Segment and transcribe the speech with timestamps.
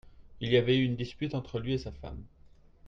[0.39, 2.23] Il y avait eu une dispute entre lui et sa femme.